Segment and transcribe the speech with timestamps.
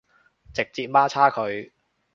[0.51, 1.71] 直接媽叉佢